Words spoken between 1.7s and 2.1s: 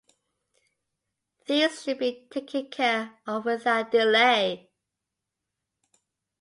should